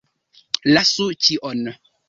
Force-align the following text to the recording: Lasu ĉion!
Lasu 0.73 1.07
ĉion! 1.27 1.65